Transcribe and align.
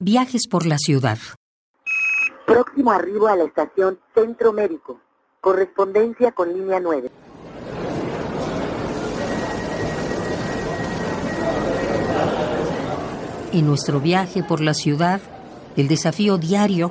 Viajes 0.00 0.48
por 0.50 0.66
la 0.66 0.76
ciudad. 0.76 1.18
Próximo 2.46 2.90
arribo 2.90 3.28
a 3.28 3.36
la 3.36 3.44
estación 3.44 4.00
Centro 4.12 4.52
Médico. 4.52 4.98
Correspondencia 5.40 6.32
con 6.32 6.52
línea 6.52 6.80
9. 6.80 7.10
En 13.52 13.66
nuestro 13.66 14.00
viaje 14.00 14.42
por 14.42 14.60
la 14.60 14.74
ciudad, 14.74 15.20
el 15.76 15.86
desafío 15.86 16.38
diario 16.38 16.90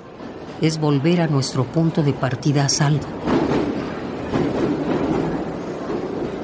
es 0.62 0.80
volver 0.80 1.20
a 1.20 1.28
nuestro 1.28 1.66
punto 1.66 2.04
de 2.04 2.14
partida 2.14 2.66
a 2.66 2.70
salvo. 2.70 3.06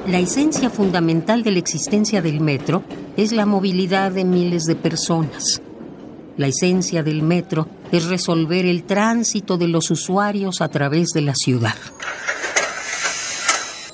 La 0.06 0.18
esencia 0.18 0.68
fundamental 0.68 1.42
de 1.42 1.52
la 1.52 1.58
existencia 1.58 2.20
del 2.20 2.40
metro 2.40 2.82
es 3.16 3.32
la 3.32 3.46
movilidad 3.46 4.12
de 4.12 4.26
miles 4.26 4.64
de 4.64 4.76
personas. 4.76 5.62
La 6.36 6.46
esencia 6.46 7.02
del 7.02 7.22
metro 7.22 7.68
es 7.92 8.06
resolver 8.06 8.66
el 8.66 8.84
tránsito 8.84 9.58
de 9.58 9.68
los 9.68 9.90
usuarios 9.90 10.60
a 10.60 10.68
través 10.68 11.08
de 11.08 11.22
la 11.22 11.34
ciudad. 11.34 11.76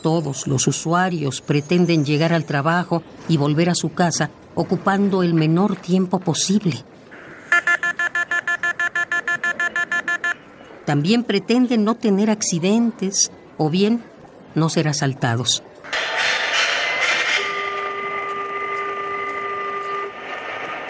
Todos 0.02 0.46
los 0.46 0.66
usuarios 0.68 1.40
pretenden 1.40 2.04
llegar 2.04 2.32
al 2.32 2.44
trabajo 2.44 3.02
y 3.28 3.36
volver 3.36 3.70
a 3.70 3.74
su 3.74 3.92
casa 3.92 4.30
ocupando 4.54 5.22
el 5.22 5.34
menor 5.34 5.76
tiempo 5.76 6.20
posible. 6.20 6.84
También 10.84 11.24
pretenden 11.24 11.84
no 11.84 11.96
tener 11.96 12.30
accidentes 12.30 13.32
o 13.58 13.70
bien 13.70 14.04
no 14.54 14.68
ser 14.68 14.86
asaltados. 14.86 15.64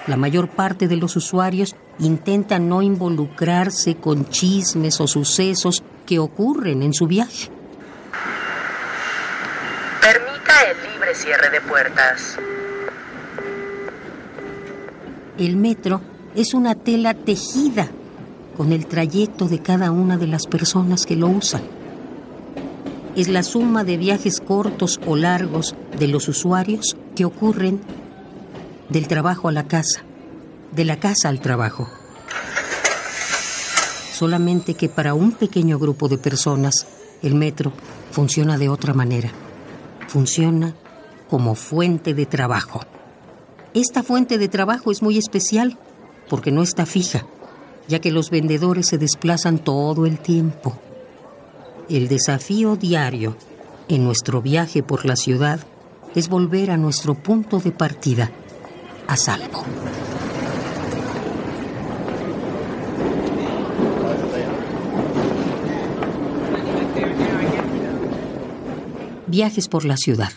La 0.07 0.17
mayor 0.17 0.49
parte 0.49 0.87
de 0.87 0.97
los 0.97 1.17
usuarios 1.17 1.75
intentan 1.99 2.69
no 2.69 2.81
involucrarse 2.81 3.97
con 3.97 4.29
chismes 4.29 5.01
o 5.01 5.09
sucesos 5.09 5.83
que 6.07 6.21
ocurren 6.21 6.83
en 6.83 6.95
su 6.95 7.09
viaje. 7.09 7.51
Permita 10.01 10.53
el 10.71 10.93
libre 10.93 11.15
cierre 11.15 11.51
de 11.51 11.61
puertas. 11.61 12.39
El 15.39 15.57
metro 15.57 16.01
es 16.37 16.55
una 16.55 16.77
tela 16.77 17.15
tejida 17.15 17.89
con 18.57 18.73
el 18.73 18.87
trayecto 18.87 19.49
de 19.49 19.59
cada 19.61 19.91
una 19.91 20.17
de 20.17 20.29
las 20.29 20.47
personas 20.47 21.05
que 21.05 21.17
lo 21.17 21.27
usan. 21.27 21.63
Es 23.17 23.29
la 23.29 23.43
suma 23.43 23.83
de 23.83 23.97
viajes 23.97 24.41
cortos 24.41 25.01
o 25.07 25.17
largos 25.17 25.75
de 25.99 26.07
los 26.07 26.29
usuarios 26.29 26.97
que 27.17 27.25
ocurren 27.25 27.81
del 28.89 29.09
trabajo 29.09 29.49
a 29.49 29.53
la 29.53 29.67
casa, 29.67 30.03
de 30.73 30.85
la 30.85 30.99
casa 30.99 31.29
al 31.29 31.41
trabajo. 31.41 31.89
Solamente 34.13 34.75
que 34.75 34.89
para 34.89 35.15
un 35.15 35.33
pequeño 35.33 35.79
grupo 35.79 36.09
de 36.09 36.19
personas 36.19 36.87
el 37.23 37.35
metro 37.35 37.73
funciona 38.11 38.57
de 38.59 38.69
otra 38.69 38.95
manera. 38.95 39.31
Funciona 40.09 40.75
como 41.29 41.55
fuente 41.55 42.15
de 42.15 42.27
trabajo. 42.27 42.81
Esta 43.75 44.03
fuente 44.03 44.39
de 44.39 44.49
trabajo 44.49 44.91
es 44.91 45.03
muy 45.03 45.19
especial 45.19 45.77
porque 46.31 46.51
no 46.51 46.63
está 46.63 46.87
fija, 46.87 47.27
ya 47.89 48.01
que 48.01 48.13
los 48.13 48.31
vendedores 48.31 48.87
se 48.87 48.99
desplazan 48.99 49.59
todo 49.59 50.07
el 50.07 50.19
tiempo. 50.19 50.79
El 51.89 52.09
desafío 52.09 52.77
diario 52.77 53.37
en 53.89 54.05
nuestro 54.05 54.41
viaje 54.41 54.83
por 54.83 55.05
la 55.05 55.17
ciudad 55.17 55.61
es 56.15 56.29
volver 56.29 56.71
a 56.71 56.77
nuestro 56.77 57.15
punto 57.15 57.59
de 57.59 57.73
partida 57.73 58.31
a 59.07 59.17
salvo. 59.17 59.65
Viajes 69.27 69.69
por 69.69 69.85
la 69.85 69.97
ciudad. 69.97 70.31